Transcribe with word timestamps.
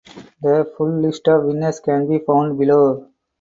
The 0.41 0.73
full 0.79 0.99
list 0.99 1.27
of 1.27 1.43
winners 1.43 1.79
can 1.79 2.07
be 2.07 2.17
found 2.17 2.57
below. 2.57 3.09